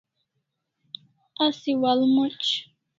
Asi 1.45 1.71
wa'al 1.81 2.01
moc 2.15 2.39